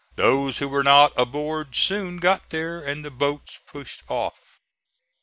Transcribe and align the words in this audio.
Those 0.15 0.57
who 0.57 0.67
were 0.67 0.83
not 0.83 1.13
aboard 1.15 1.75
soon 1.75 2.17
got 2.17 2.49
there, 2.49 2.79
and 2.79 3.05
the 3.05 3.11
boats 3.11 3.59
pushed 3.67 4.01
off. 4.09 4.57